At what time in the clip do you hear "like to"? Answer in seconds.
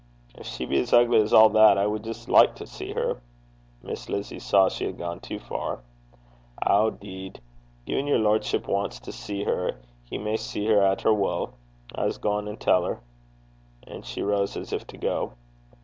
2.27-2.65